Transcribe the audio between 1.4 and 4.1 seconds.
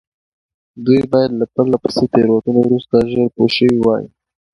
پرله پسې تېروتنو وروسته ژر پوه شوي وای.